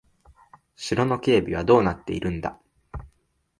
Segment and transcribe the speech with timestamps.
[0.75, 2.59] 城の警備はどうなっているんだ。